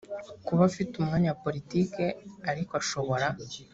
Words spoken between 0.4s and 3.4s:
kuba afite umwanya wa politiki ariko ashobora